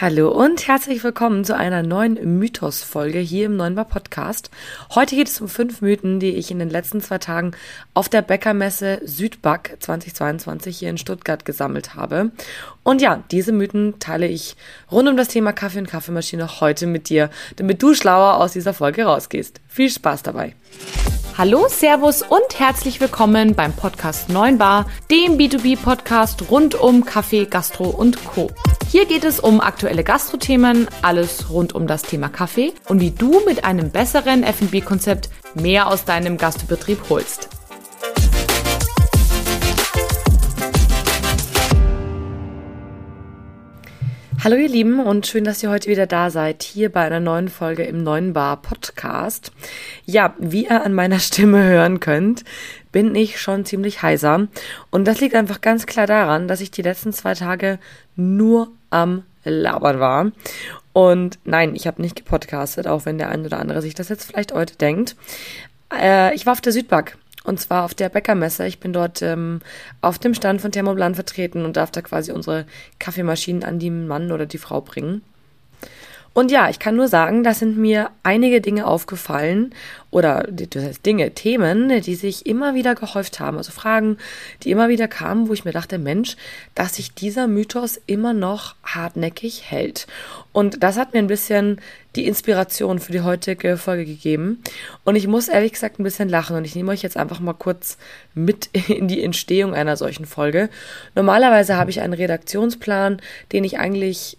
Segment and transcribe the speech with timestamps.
[0.00, 4.50] Hallo und herzlich willkommen zu einer neuen Mythos-Folge hier im Neuen Bar Podcast.
[4.94, 7.52] Heute geht es um fünf Mythen, die ich in den letzten zwei Tagen
[7.92, 12.30] auf der Bäckermesse Südback 2022 hier in Stuttgart gesammelt habe.
[12.82, 14.56] Und ja, diese Mythen teile ich
[14.90, 18.72] rund um das Thema Kaffee und Kaffeemaschine heute mit dir, damit du schlauer aus dieser
[18.72, 19.60] Folge rausgehst.
[19.72, 20.56] Viel Spaß dabei!
[21.38, 27.84] Hallo, Servus und herzlich willkommen beim Podcast 9 Bar, dem B2B-Podcast rund um Kaffee, Gastro
[27.88, 28.50] und Co.
[28.90, 33.40] Hier geht es um aktuelle Gastrothemen, alles rund um das Thema Kaffee und wie du
[33.46, 37.48] mit einem besseren F&B-Konzept mehr aus deinem Gastbetrieb holst.
[44.42, 47.50] Hallo ihr Lieben und schön, dass ihr heute wieder da seid, hier bei einer neuen
[47.50, 49.52] Folge im neuen Bar Podcast.
[50.06, 52.44] Ja, wie ihr an meiner Stimme hören könnt,
[52.90, 54.48] bin ich schon ziemlich heiser
[54.90, 57.78] und das liegt einfach ganz klar daran, dass ich die letzten zwei Tage
[58.16, 60.32] nur am Labern war.
[60.94, 64.24] Und nein, ich habe nicht gepodcastet, auch wenn der ein oder andere sich das jetzt
[64.24, 65.16] vielleicht heute denkt.
[65.94, 68.66] Äh, ich war auf der Südback und zwar auf der Bäckermesse.
[68.66, 69.60] Ich bin dort ähm,
[70.00, 72.66] auf dem Stand von Thermoplan vertreten und darf da quasi unsere
[72.98, 75.22] Kaffeemaschinen an die Mann oder die Frau bringen.
[76.32, 79.74] Und ja, ich kann nur sagen, da sind mir einige Dinge aufgefallen
[80.10, 83.56] oder das heißt Dinge, Themen, die sich immer wieder gehäuft haben.
[83.56, 84.16] Also Fragen,
[84.62, 86.36] die immer wieder kamen, wo ich mir dachte, Mensch,
[86.74, 90.06] dass sich dieser Mythos immer noch hartnäckig hält.
[90.52, 91.80] Und das hat mir ein bisschen
[92.16, 94.62] die Inspiration für die heutige Folge gegeben.
[95.04, 97.54] Und ich muss ehrlich gesagt ein bisschen lachen und ich nehme euch jetzt einfach mal
[97.54, 97.98] kurz
[98.34, 100.70] mit in die Entstehung einer solchen Folge.
[101.14, 103.20] Normalerweise habe ich einen Redaktionsplan,
[103.52, 104.38] den ich eigentlich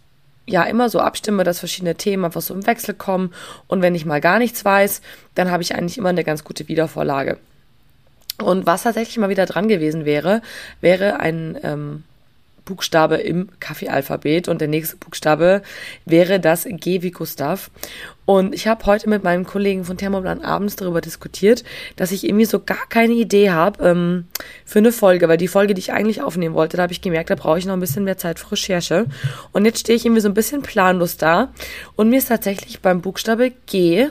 [0.52, 3.34] ja immer so abstimme, dass verschiedene Themen einfach so im Wechsel kommen.
[3.68, 5.02] Und wenn ich mal gar nichts weiß,
[5.36, 7.38] dann habe ich eigentlich immer eine ganz gute Wiedervorlage.
[8.42, 10.42] Und was tatsächlich mal wieder dran gewesen wäre,
[10.82, 12.04] wäre ein ähm,
[12.66, 15.62] Buchstabe im Kaffeealphabet und der nächste Buchstabe
[16.06, 17.72] wäre das G wie Gustav.
[18.26, 21.64] Und ich habe heute mit meinem Kollegen von Thermoplan abends darüber diskutiert,
[21.96, 24.26] dass ich irgendwie so gar keine Idee habe ähm,
[24.64, 27.30] für eine Folge, weil die Folge, die ich eigentlich aufnehmen wollte, da habe ich gemerkt,
[27.30, 29.06] da brauche ich noch ein bisschen mehr Zeit für Recherche.
[29.52, 31.52] Und jetzt stehe ich irgendwie so ein bisschen planlos da
[31.96, 34.08] und mir ist tatsächlich beim Buchstabe G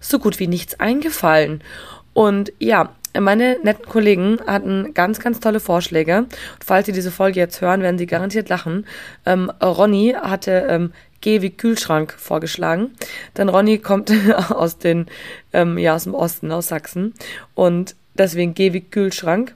[0.00, 1.62] so gut wie nichts eingefallen.
[2.12, 6.18] Und ja, meine netten Kollegen hatten ganz, ganz tolle Vorschläge.
[6.18, 8.86] Und falls Sie diese Folge jetzt hören, werden Sie garantiert lachen.
[9.26, 12.90] Ähm, Ronny hatte ähm, Geh wie Kühlschrank vorgeschlagen.
[13.36, 14.12] Denn Ronny kommt
[14.50, 15.06] aus den,
[15.52, 17.14] ähm, ja, aus dem Osten, aus Sachsen.
[17.54, 19.54] Und deswegen Geh wie Kühlschrank.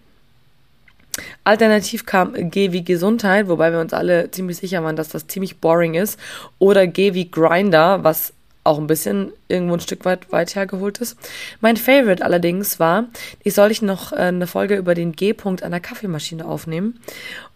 [1.44, 5.58] Alternativ kam Geh wie Gesundheit, wobei wir uns alle ziemlich sicher waren, dass das ziemlich
[5.58, 6.20] boring ist.
[6.58, 8.32] Oder Geh wie Grinder, was
[8.66, 11.16] auch ein bisschen irgendwo ein Stück weit weit hergeholt ist.
[11.60, 13.04] Mein Favorite allerdings war,
[13.42, 17.00] ich soll ich noch äh, eine Folge über den G-Punkt einer Kaffeemaschine aufnehmen.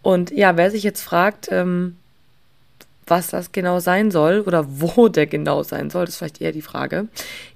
[0.03, 1.97] Und ja, wer sich jetzt fragt, ähm,
[3.11, 6.53] was das genau sein soll oder wo der genau sein soll, das ist vielleicht eher
[6.53, 7.09] die Frage.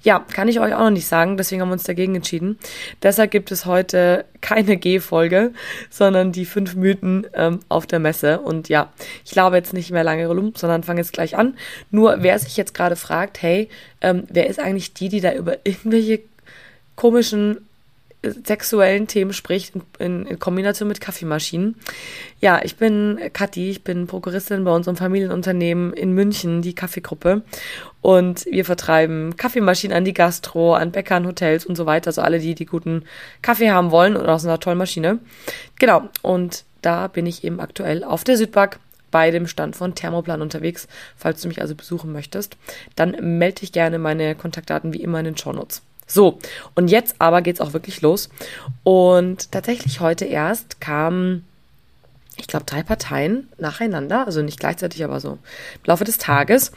[0.02, 2.58] Ja, kann ich euch auch noch nicht sagen, deswegen haben wir uns dagegen entschieden.
[3.02, 5.52] Deshalb gibt es heute keine G-Folge,
[5.88, 8.40] sondern die fünf Mythen ähm, auf der Messe.
[8.40, 8.92] Und ja,
[9.24, 11.56] ich glaube jetzt nicht mehr lange rum, sondern fange jetzt gleich an.
[11.90, 13.68] Nur wer sich jetzt gerade fragt, hey,
[14.00, 16.20] ähm, wer ist eigentlich die, die da über irgendwelche
[16.96, 17.66] komischen
[18.44, 21.76] sexuellen Themen spricht in, in, in, Kombination mit Kaffeemaschinen.
[22.40, 27.42] Ja, ich bin Kathi, ich bin Prokuristin bei unserem Familienunternehmen in München, die Kaffeegruppe.
[28.00, 32.08] Und wir vertreiben Kaffeemaschinen an die Gastro, an Bäckern, Hotels und so weiter.
[32.08, 33.04] Also alle, die die guten
[33.42, 35.18] Kaffee haben wollen oder aus einer tollen Maschine.
[35.78, 36.08] Genau.
[36.22, 38.78] Und da bin ich eben aktuell auf der Südback
[39.14, 40.88] bei dem Stand von Thermoplan unterwegs.
[41.16, 42.56] Falls du mich also besuchen möchtest,
[42.96, 45.82] dann melde dich gerne meine Kontaktdaten wie immer in den Shownotes.
[46.06, 46.38] So,
[46.74, 48.28] und jetzt aber geht's auch wirklich los.
[48.82, 51.44] Und tatsächlich heute erst kamen,
[52.36, 55.38] ich glaube, drei Parteien nacheinander, also nicht gleichzeitig, aber so im
[55.84, 56.72] Laufe des Tages.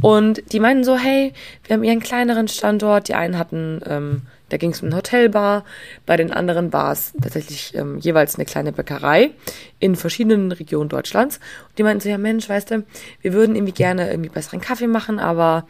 [0.00, 1.32] Und die meinten so, hey,
[1.64, 3.08] wir haben einen kleineren Standort.
[3.08, 5.64] Die einen hatten, ähm, da ging es um eine Hotelbar,
[6.06, 9.30] bei den anderen war es tatsächlich ähm, jeweils eine kleine Bäckerei
[9.78, 11.38] in verschiedenen Regionen Deutschlands.
[11.68, 12.84] Und die meinten so, ja Mensch, weißt du,
[13.20, 15.66] wir würden irgendwie gerne irgendwie besseren Kaffee machen, aber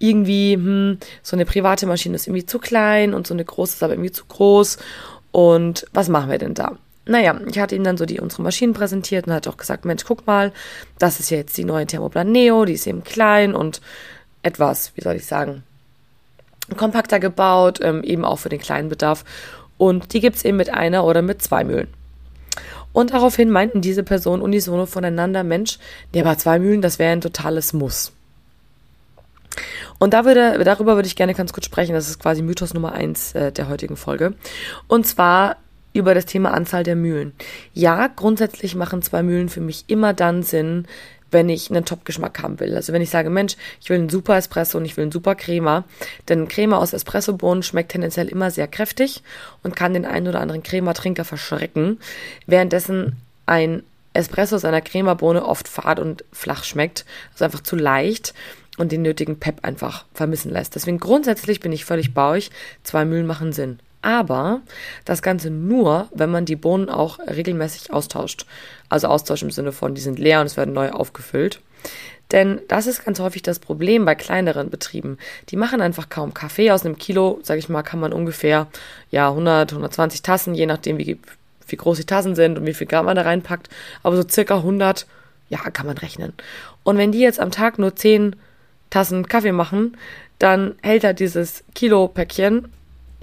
[0.00, 3.82] irgendwie, hm, so eine private Maschine ist irgendwie zu klein und so eine große ist
[3.82, 4.78] aber irgendwie zu groß.
[5.30, 6.76] Und was machen wir denn da?
[7.06, 10.04] Naja, ich hatte ihm dann so die unsere Maschinen präsentiert und hat auch gesagt, Mensch,
[10.04, 10.52] guck mal,
[10.98, 13.80] das ist ja jetzt die neue Thermoplan Neo, die ist eben klein und
[14.42, 15.62] etwas, wie soll ich sagen,
[16.76, 19.24] kompakter gebaut, ähm, eben auch für den kleinen Bedarf.
[19.76, 21.88] Und die gibt's eben mit einer oder mit zwei Mühlen.
[22.92, 25.78] Und daraufhin meinten diese Personen unisono voneinander, Mensch,
[26.14, 28.12] der aber zwei Mühlen, das wäre ein totales Muss.
[30.00, 31.92] Und da würde, darüber würde ich gerne ganz kurz sprechen.
[31.92, 34.34] Das ist quasi Mythos Nummer eins äh, der heutigen Folge.
[34.88, 35.58] Und zwar
[35.92, 37.32] über das Thema Anzahl der Mühlen.
[37.74, 40.86] Ja, grundsätzlich machen zwei Mühlen für mich immer dann Sinn,
[41.30, 42.74] wenn ich einen Top-Geschmack haben will.
[42.74, 45.34] Also wenn ich sage, Mensch, ich will einen super Espresso und ich will einen super
[45.34, 45.84] Crema,
[46.28, 49.22] denn Crema aus Espressobohnen schmeckt tendenziell immer sehr kräftig
[49.62, 52.00] und kann den einen oder anderen Crema-Trinker verschrecken,
[52.46, 53.82] währenddessen ein
[54.12, 58.34] Espresso aus einer Crema-Bohne oft fad und flach schmeckt, also einfach zu leicht
[58.78, 60.74] und den nötigen Pep einfach vermissen lässt.
[60.74, 62.50] Deswegen grundsätzlich bin ich völlig bei euch,
[62.82, 63.78] zwei Mühlen machen Sinn.
[64.02, 64.62] Aber
[65.04, 68.46] das Ganze nur, wenn man die Bohnen auch regelmäßig austauscht.
[68.88, 71.60] Also Austausch im Sinne von, die sind leer und es werden neu aufgefüllt.
[72.32, 75.18] Denn das ist ganz häufig das Problem bei kleineren Betrieben.
[75.48, 76.70] Die machen einfach kaum Kaffee.
[76.70, 78.68] Aus einem Kilo, sage ich mal, kann man ungefähr
[79.10, 81.18] ja 100, 120 Tassen, je nachdem wie,
[81.66, 83.68] wie groß die Tassen sind und wie viel Gramm man da reinpackt.
[84.02, 85.06] Aber so circa 100,
[85.48, 86.32] ja, kann man rechnen.
[86.84, 88.36] Und wenn die jetzt am Tag nur 10
[88.90, 89.96] Tassen Kaffee machen,
[90.38, 92.68] dann hält er dieses Kilo-Päckchen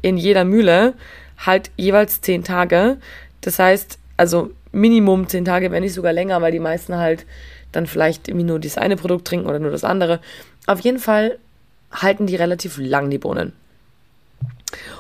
[0.02, 0.94] in jeder Mühle
[1.38, 2.98] halt jeweils zehn Tage.
[3.42, 7.26] Das heißt, also Minimum zehn Tage, wenn nicht sogar länger, weil die meisten halt
[7.72, 10.20] dann vielleicht irgendwie nur dieses eine Produkt trinken oder nur das andere.
[10.66, 11.38] Auf jeden Fall
[11.92, 13.54] halten die relativ lang, die Bohnen.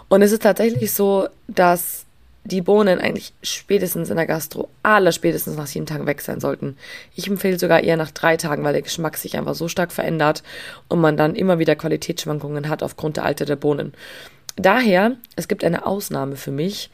[0.07, 2.06] Und es ist tatsächlich so, dass
[2.43, 6.77] die Bohnen eigentlich spätestens in der Gastro, aller spätestens nach sieben Tagen weg sein sollten.
[7.15, 10.43] Ich empfehle sogar eher nach drei Tagen, weil der Geschmack sich einfach so stark verändert
[10.87, 13.93] und man dann immer wieder Qualitätsschwankungen hat aufgrund der Alter der Bohnen.
[14.55, 16.89] Daher, es gibt eine Ausnahme für mich.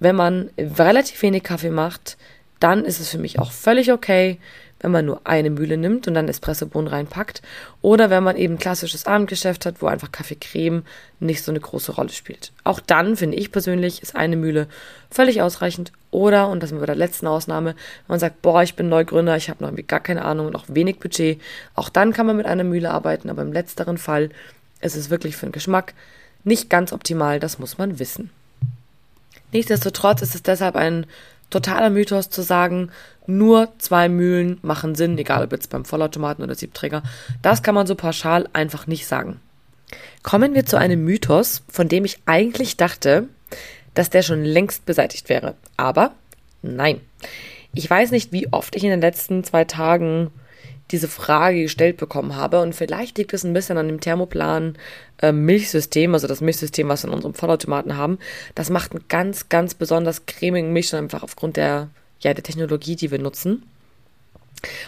[0.00, 2.16] Wenn man relativ wenig Kaffee macht,
[2.60, 4.38] dann ist es für mich auch völlig okay,
[4.80, 7.42] wenn man nur eine Mühle nimmt und dann Espressobohnen reinpackt.
[7.82, 10.84] Oder wenn man eben klassisches Abendgeschäft hat, wo einfach Kaffeecreme
[11.20, 12.52] nicht so eine große Rolle spielt.
[12.64, 14.68] Auch dann, finde ich persönlich, ist eine Mühle
[15.10, 15.92] völlig ausreichend.
[16.10, 18.88] Oder, und das sind wir bei der letzten Ausnahme, wenn man sagt, boah, ich bin
[18.88, 21.40] Neugründer, ich habe noch irgendwie gar keine Ahnung und auch wenig Budget.
[21.74, 24.30] Auch dann kann man mit einer Mühle arbeiten, aber im letzteren Fall
[24.80, 25.94] ist es wirklich für den Geschmack
[26.44, 28.30] nicht ganz optimal, das muss man wissen.
[29.52, 31.06] Nichtsdestotrotz ist es deshalb ein
[31.50, 32.90] totaler Mythos zu sagen,
[33.26, 37.02] nur zwei Mühlen machen Sinn, egal ob jetzt beim Vollautomaten oder Siebträger.
[37.42, 39.40] Das kann man so pauschal einfach nicht sagen.
[40.22, 43.28] Kommen wir zu einem Mythos, von dem ich eigentlich dachte,
[43.94, 45.54] dass der schon längst beseitigt wäre.
[45.76, 46.12] Aber
[46.62, 47.00] nein.
[47.74, 50.30] Ich weiß nicht, wie oft ich in den letzten zwei Tagen
[50.90, 52.60] diese Frage gestellt bekommen habe.
[52.60, 54.76] Und vielleicht liegt es ein bisschen an dem Thermoplan
[55.20, 58.18] äh, Milchsystem, also das Milchsystem, was wir in unserem Vollautomaten haben.
[58.54, 61.88] Das macht einen ganz, ganz besonders cremigen Milch, einfach aufgrund der,
[62.20, 63.62] ja, der Technologie, die wir nutzen.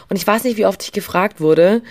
[0.08, 1.82] Und ich weiß nicht, wie oft ich gefragt wurde,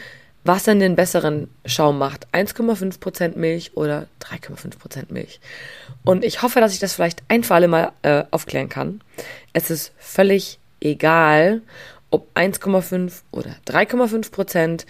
[0.44, 2.28] was denn den besseren Schaum macht.
[2.34, 5.40] 1,5% Milch oder 3,5% Milch.
[6.04, 9.02] Und ich hoffe, dass ich das vielleicht ein für alle Mal äh, aufklären kann.
[9.54, 11.62] Es ist völlig egal,
[12.12, 14.86] ob 1,5 oder 3,5 Prozent.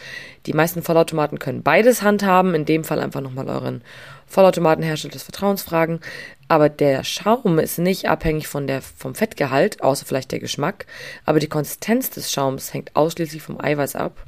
[0.46, 2.56] Die meisten Vollautomaten können beides handhaben.
[2.56, 3.84] In dem Fall einfach nochmal euren
[4.28, 6.00] Vollautomatenhersteller des Vertrauens fragen.
[6.48, 10.86] Aber der Schaum ist nicht abhängig von der, vom Fettgehalt, außer vielleicht der Geschmack.
[11.26, 14.24] Aber die Konsistenz des Schaums hängt ausschließlich vom Eiweiß ab.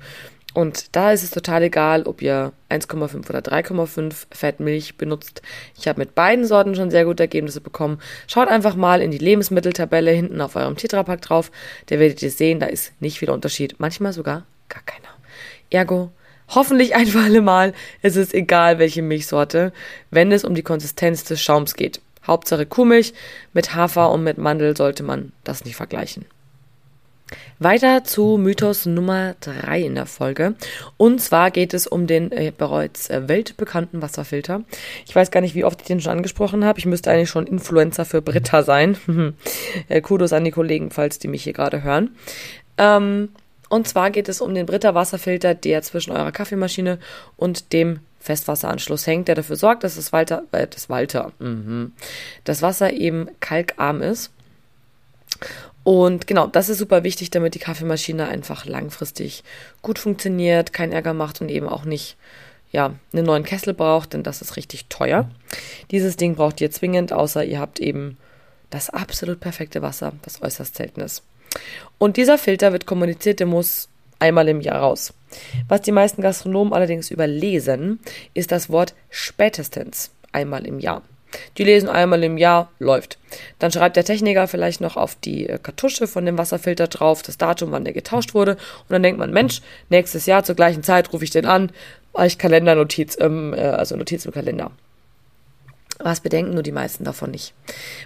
[0.54, 5.42] Und da ist es total egal, ob ihr 1,5 oder 3,5 Fettmilch benutzt.
[5.78, 8.00] Ich habe mit beiden Sorten schon sehr gute Ergebnisse bekommen.
[8.28, 11.52] Schaut einfach mal in die Lebensmitteltabelle hinten auf eurem Tetrapack drauf.
[11.86, 13.76] Da werdet ihr sehen, da ist nicht viel Unterschied.
[13.80, 15.08] Manchmal sogar gar keiner.
[15.70, 16.12] Ergo,
[16.50, 19.72] hoffentlich ein für alle Mal, es ist egal, welche Milchsorte,
[20.10, 22.02] wenn es um die Konsistenz des Schaums geht.
[22.28, 23.14] Hauptsache Kuhmilch,
[23.54, 26.26] mit Hafer und mit Mandel sollte man das nicht vergleichen.
[27.60, 30.56] Weiter zu Mythos Nummer 3 in der Folge.
[30.98, 34.64] Und zwar geht es um den äh, bereits äh, weltbekannten Wasserfilter.
[35.06, 36.80] Ich weiß gar nicht, wie oft ich den schon angesprochen habe.
[36.80, 38.98] Ich müsste eigentlich schon Influencer für Britta sein.
[39.90, 42.16] äh, Kudos an die Kollegen, falls die mich hier gerade hören.
[42.78, 43.30] Ähm,
[43.70, 47.00] und zwar geht es um den Britta Wasserfilter, der zwischen eurer Kaffeemaschine
[47.38, 51.92] und dem Festwasseranschluss hängt, der dafür sorgt, dass das Walter, äh, das Walter, mh,
[52.44, 54.32] das Wasser eben kalkarm ist.
[55.84, 59.44] Und genau, das ist super wichtig, damit die Kaffeemaschine einfach langfristig
[59.82, 62.18] gut funktioniert, keinen Ärger macht und eben auch nicht
[62.72, 65.30] ja, einen neuen Kessel braucht, denn das ist richtig teuer.
[65.92, 68.18] Dieses Ding braucht ihr zwingend, außer ihr habt eben
[68.70, 71.24] das absolut perfekte Wasser, das äußerst selten ist.
[71.98, 75.14] Und dieser Filter wird kommuniziert, der muss einmal im Jahr raus.
[75.68, 78.00] Was die meisten Gastronomen allerdings überlesen,
[78.34, 81.02] ist das Wort spätestens einmal im Jahr.
[81.58, 83.18] Die lesen einmal im Jahr, läuft.
[83.60, 87.38] Dann schreibt der Techniker vielleicht noch auf die äh, Kartusche von dem Wasserfilter drauf, das
[87.38, 88.54] Datum, wann der getauscht wurde.
[88.54, 91.72] Und dann denkt man, Mensch, nächstes Jahr zur gleichen Zeit rufe ich den an,
[92.24, 94.72] ich Kalendernotiz, ähm, äh, also Notiz im Kalender.
[96.00, 97.54] Was bedenken nur die meisten davon nicht.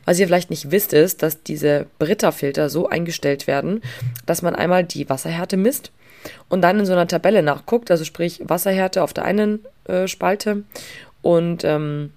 [0.03, 3.81] Was ihr vielleicht nicht wisst, ist, dass diese Britta-Filter so eingestellt werden,
[4.25, 5.91] dass man einmal die Wasserhärte misst
[6.49, 10.63] und dann in so einer Tabelle nachguckt, also sprich Wasserhärte auf der einen äh, Spalte
[11.21, 12.11] und ähm,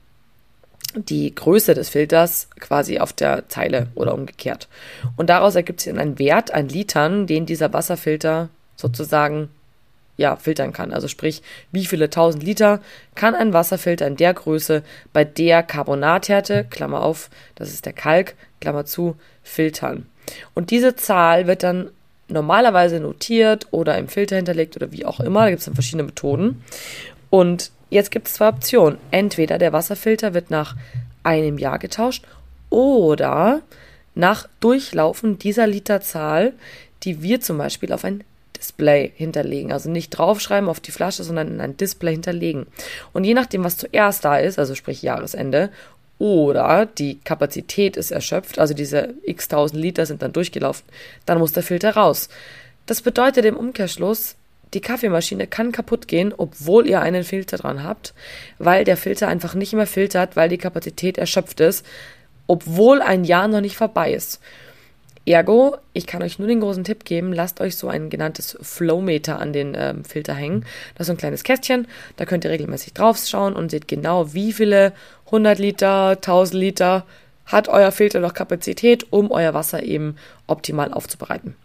[0.94, 4.68] die Größe des Filters quasi auf der Zeile oder umgekehrt.
[5.16, 9.50] Und daraus ergibt sich dann ein Wert an Litern, den dieser Wasserfilter sozusagen
[10.16, 10.92] ja, filtern kann.
[10.92, 12.80] Also sprich, wie viele tausend Liter
[13.14, 18.34] kann ein Wasserfilter in der Größe bei der Carbonathärte, Klammer auf, das ist der Kalk,
[18.60, 20.06] Klammer zu, filtern.
[20.54, 21.90] Und diese Zahl wird dann
[22.28, 25.42] normalerweise notiert oder im Filter hinterlegt oder wie auch immer.
[25.44, 26.62] Da gibt es dann verschiedene Methoden.
[27.30, 28.98] Und jetzt gibt es zwei Optionen.
[29.10, 30.76] Entweder der Wasserfilter wird nach
[31.22, 32.24] einem Jahr getauscht
[32.70, 33.62] oder
[34.14, 36.52] nach Durchlaufen dieser Literzahl,
[37.04, 38.24] die wir zum Beispiel auf ein
[38.56, 39.72] Display hinterlegen.
[39.72, 42.66] Also nicht draufschreiben auf die Flasche, sondern in ein Display hinterlegen.
[43.12, 45.70] Und je nachdem, was zuerst da ist, also sprich Jahresende,
[46.18, 50.84] oder die Kapazität ist erschöpft, also diese x tausend Liter sind dann durchgelaufen,
[51.26, 52.28] dann muss der Filter raus.
[52.86, 54.34] Das bedeutet im Umkehrschluss,
[54.74, 58.14] die Kaffeemaschine kann kaputt gehen, obwohl ihr einen Filter dran habt,
[58.58, 61.84] weil der Filter einfach nicht mehr filtert, weil die Kapazität erschöpft ist,
[62.46, 64.40] obwohl ein Jahr noch nicht vorbei ist.
[65.26, 69.38] Ergo, ich kann euch nur den großen Tipp geben, lasst euch so ein genanntes Flowmeter
[69.38, 70.64] an den ähm, Filter hängen.
[70.94, 74.32] Das ist so ein kleines Kästchen, da könnt ihr regelmäßig drauf schauen und seht genau,
[74.32, 74.94] wie viele
[75.26, 77.04] 100 Liter, 1000 Liter
[77.44, 81.56] hat euer Filter noch Kapazität, um euer Wasser eben optimal aufzubereiten.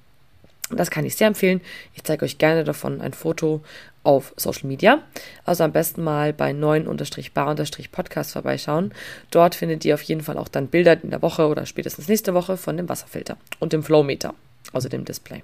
[0.78, 1.62] Das kann ich sehr empfehlen.
[1.94, 3.62] Ich zeige euch gerne davon ein Foto
[4.04, 5.02] auf Social Media.
[5.46, 8.94] Also am besten mal bei 9-bar-podcast vorbeischauen.
[9.32, 12.34] Dort findet ihr auf jeden Fall auch dann Bilder in der Woche oder spätestens nächste
[12.34, 14.34] Woche von dem Wasserfilter und dem Flowmeter,
[14.74, 15.44] also dem Display.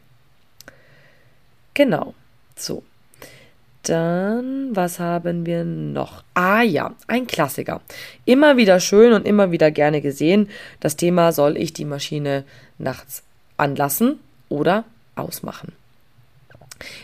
[1.74, 2.14] Genau.
[2.56, 2.84] So.
[3.84, 6.24] Dann, was haben wir noch?
[6.34, 7.80] Ah ja, ein Klassiker.
[8.26, 10.50] Immer wieder schön und immer wieder gerne gesehen.
[10.82, 12.44] Das Thema, soll ich die Maschine
[12.78, 13.24] nachts
[13.56, 14.20] anlassen
[14.50, 14.84] oder
[15.22, 15.74] ausmachen?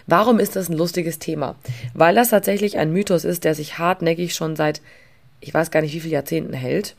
[0.08, 1.56] Warum ist das ein lustiges Thema?
[1.94, 4.82] Weil das tatsächlich ein Mythos ist, der sich hartnäckig schon seit,
[5.42, 6.96] ich weiß gar nicht wie viele Jahrzehnten hält.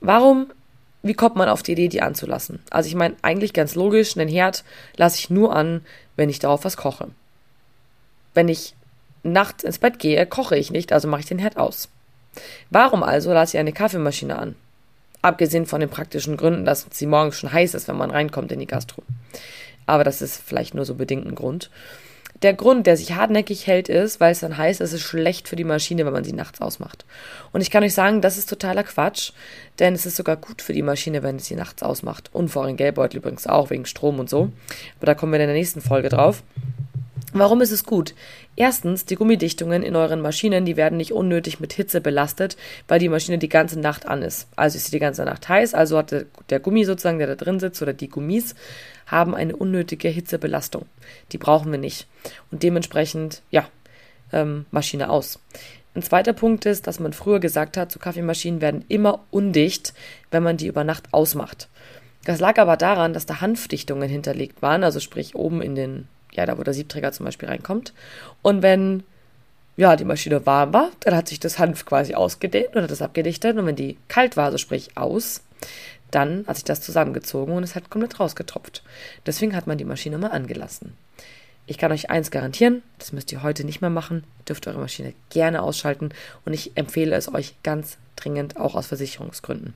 [0.00, 0.50] Warum,
[1.02, 2.60] wie kommt man auf die Idee, die anzulassen?
[2.70, 4.64] Also ich meine, eigentlich ganz logisch, einen Herd
[4.96, 5.80] lasse ich nur an,
[6.16, 7.08] wenn ich darauf was koche.
[8.34, 8.74] Wenn ich
[9.22, 11.88] nachts ins Bett gehe, koche ich nicht, also mache ich den Herd aus.
[12.70, 14.54] Warum also lasse ich eine Kaffeemaschine an?
[15.20, 18.58] Abgesehen von den praktischen Gründen, dass sie morgens schon heiß ist, wenn man reinkommt in
[18.58, 19.02] die Gastro.
[19.86, 21.70] Aber das ist vielleicht nur so bedingt ein Grund.
[22.42, 25.54] Der Grund, der sich hartnäckig hält, ist, weil es dann heißt, es ist schlecht für
[25.54, 27.04] die Maschine, wenn man sie nachts ausmacht.
[27.52, 29.30] Und ich kann euch sagen, das ist totaler Quatsch,
[29.78, 32.30] denn es ist sogar gut für die Maschine, wenn es sie nachts ausmacht.
[32.32, 34.50] Und vor euren Geldbeutel übrigens auch, wegen Strom und so.
[34.96, 36.42] Aber da kommen wir in der nächsten Folge drauf.
[37.34, 38.14] Warum ist es gut?
[38.56, 42.58] Erstens, die Gummidichtungen in euren Maschinen, die werden nicht unnötig mit Hitze belastet,
[42.88, 44.48] weil die Maschine die ganze Nacht an ist.
[44.54, 46.14] Also ist sie die ganze Nacht heiß, also hat
[46.50, 48.54] der, Gummi sozusagen, der da drin sitzt, oder die Gummis,
[49.06, 50.86] haben eine unnötige Hitzebelastung.
[51.32, 52.06] Die brauchen wir nicht.
[52.50, 53.68] Und dementsprechend, ja,
[54.32, 55.38] ähm, Maschine aus.
[55.94, 59.92] Ein zweiter Punkt ist, dass man früher gesagt hat, so Kaffeemaschinen werden immer undicht,
[60.30, 61.68] wenn man die über Nacht ausmacht.
[62.24, 66.46] Das lag aber daran, dass da Hanfdichtungen hinterlegt waren, also sprich oben in den ja,
[66.46, 67.92] da wo der Siebträger zum Beispiel reinkommt.
[68.40, 69.04] Und wenn
[69.76, 73.02] ja, die Maschine warm war, dann hat sich das Hanf quasi ausgedehnt und hat das
[73.02, 73.56] abgedichtet.
[73.56, 75.42] Und wenn die kalt war, also sprich aus,
[76.12, 78.82] dann hat sich das zusammengezogen und es hat komplett rausgetropft.
[79.26, 80.92] Deswegen hat man die Maschine mal angelassen.
[81.66, 85.14] Ich kann euch eins garantieren, das müsst ihr heute nicht mehr machen, dürft eure Maschine
[85.30, 86.10] gerne ausschalten
[86.44, 89.74] und ich empfehle es euch ganz dringend, auch aus Versicherungsgründen.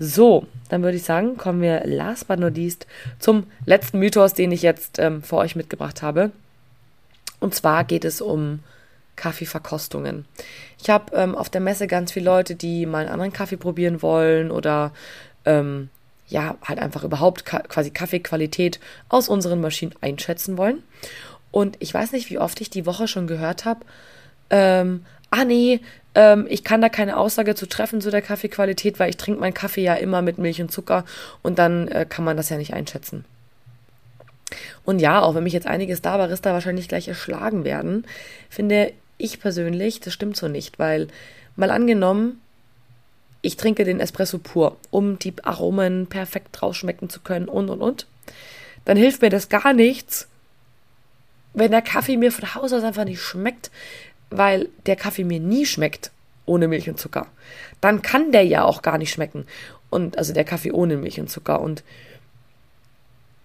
[0.00, 2.86] So, dann würde ich sagen, kommen wir last but not least
[3.18, 6.30] zum letzten Mythos, den ich jetzt ähm, für euch mitgebracht habe.
[7.40, 8.60] Und zwar geht es um
[9.18, 10.24] Kaffeeverkostungen.
[10.80, 14.00] Ich habe ähm, auf der Messe ganz viele Leute, die mal einen anderen Kaffee probieren
[14.00, 14.92] wollen oder
[15.44, 15.90] ähm,
[16.28, 20.82] ja, halt einfach überhaupt ka quasi Kaffeequalität aus unseren Maschinen einschätzen wollen.
[21.50, 23.80] Und ich weiß nicht, wie oft ich die Woche schon gehört habe,
[24.50, 25.80] ähm, ah nee,
[26.14, 29.54] ähm, ich kann da keine Aussage zu treffen zu der Kaffeequalität, weil ich trinke meinen
[29.54, 31.04] Kaffee ja immer mit Milch und Zucker
[31.42, 33.24] und dann äh, kann man das ja nicht einschätzen.
[34.84, 38.06] Und ja, auch wenn mich jetzt einige Starbarista wahrscheinlich gleich erschlagen werden,
[38.48, 41.08] finde ich persönlich, das stimmt so nicht, weil
[41.56, 42.40] mal angenommen,
[43.42, 48.06] ich trinke den Espresso pur, um die Aromen perfekt rausschmecken zu können und und und,
[48.84, 50.28] dann hilft mir das gar nichts,
[51.54, 53.70] wenn der Kaffee mir von Haus aus einfach nicht schmeckt,
[54.30, 56.10] weil der Kaffee mir nie schmeckt
[56.46, 57.26] ohne Milch und Zucker.
[57.80, 59.46] Dann kann der ja auch gar nicht schmecken.
[59.90, 61.60] Und also der Kaffee ohne Milch und Zucker.
[61.60, 61.82] Und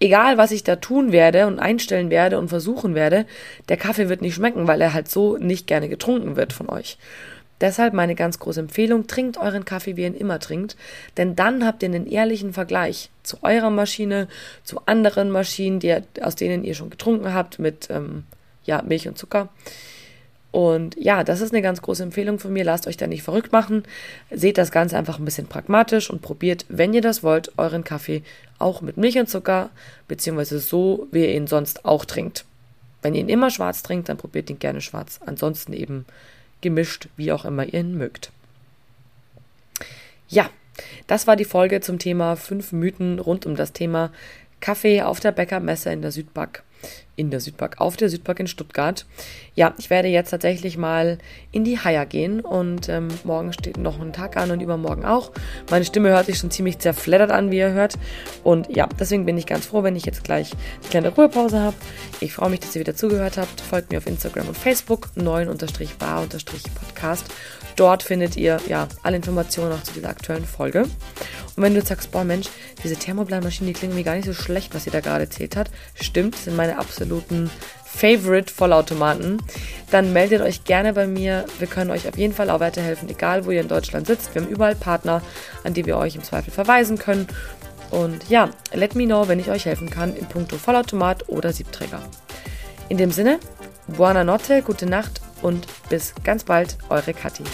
[0.04, 3.24] egal, was ich da tun werde und einstellen werde und versuchen werde,
[3.70, 6.98] der Kaffee wird nicht schmecken, weil er halt so nicht gerne getrunken wird von euch.
[7.60, 10.76] Deshalb meine ganz große Empfehlung, trinkt euren Kaffee, wie ihr ihn immer trinkt,
[11.16, 14.28] denn dann habt ihr einen ehrlichen Vergleich zu eurer Maschine,
[14.62, 18.24] zu anderen Maschinen, die, aus denen ihr schon getrunken habt, mit ähm,
[18.64, 19.48] ja, Milch und Zucker.
[20.54, 22.62] Und ja, das ist eine ganz große Empfehlung von mir.
[22.62, 23.82] Lasst euch da nicht verrückt machen.
[24.30, 28.22] Seht das Ganze einfach ein bisschen pragmatisch und probiert, wenn ihr das wollt, euren Kaffee
[28.60, 29.70] auch mit Milch und Zucker,
[30.06, 32.44] beziehungsweise so, wie ihr ihn sonst auch trinkt.
[33.02, 35.18] Wenn ihr ihn immer schwarz trinkt, dann probiert ihn gerne schwarz.
[35.26, 36.06] Ansonsten eben
[36.60, 38.30] gemischt, wie auch immer ihr ihn mögt.
[40.28, 40.48] Ja,
[41.08, 44.12] das war die Folge zum Thema fünf Mythen rund um das Thema
[44.64, 46.62] Kaffee auf der Bäckermesse in der Südback
[47.16, 49.04] in der Südpark, auf der Südpark in Stuttgart.
[49.54, 51.18] Ja, ich werde jetzt tatsächlich mal
[51.52, 55.30] in die Haier gehen und ähm, morgen steht noch ein Tag an und übermorgen auch.
[55.70, 57.96] Meine Stimme hört sich schon ziemlich zerfleddert an, wie ihr hört.
[58.42, 61.76] Und ja, deswegen bin ich ganz froh, wenn ich jetzt gleich eine kleine Ruhepause habe.
[62.20, 63.60] Ich freue mich, dass ihr wieder zugehört habt.
[63.60, 67.26] Folgt mir auf Instagram und Facebook, 9-bar-podcast.
[67.76, 70.82] Dort findet ihr ja alle Informationen auch zu dieser aktuellen Folge.
[70.82, 72.48] Und wenn du jetzt sagst, boah Mensch,
[72.82, 75.70] diese Thermoplanmaschinen, die klingen mir gar nicht so schlecht, was ihr da gerade erzählt hat.
[75.94, 77.50] Stimmt, sind meine absoluten
[77.84, 79.40] Favorite Vollautomaten,
[79.90, 81.44] dann meldet euch gerne bei mir.
[81.60, 84.34] Wir können euch auf jeden Fall auch weiterhelfen, egal wo ihr in Deutschland sitzt.
[84.34, 85.22] Wir haben überall Partner,
[85.62, 87.28] an die wir euch im Zweifel verweisen können.
[87.90, 92.02] Und ja, let me know, wenn ich euch helfen kann in puncto Vollautomat oder Siebträger.
[92.88, 93.38] In dem Sinne,
[93.86, 97.44] buona notte, gute Nacht und bis ganz bald, eure Kathi.